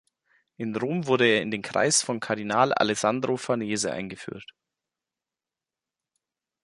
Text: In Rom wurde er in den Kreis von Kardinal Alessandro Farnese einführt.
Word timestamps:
In 0.57 0.75
Rom 0.75 1.05
wurde 1.05 1.27
er 1.27 1.43
in 1.43 1.51
den 1.51 1.61
Kreis 1.61 2.01
von 2.01 2.19
Kardinal 2.19 2.73
Alessandro 2.73 3.37
Farnese 3.37 3.91
einführt. 3.91 4.55